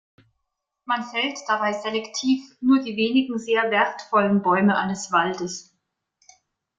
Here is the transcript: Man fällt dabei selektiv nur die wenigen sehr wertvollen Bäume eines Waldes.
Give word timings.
Man 0.85 1.03
fällt 1.03 1.37
dabei 1.47 1.73
selektiv 1.73 2.55
nur 2.59 2.81
die 2.81 2.97
wenigen 2.97 3.37
sehr 3.37 3.69
wertvollen 3.69 4.41
Bäume 4.41 4.75
eines 4.75 5.11
Waldes. 5.11 5.77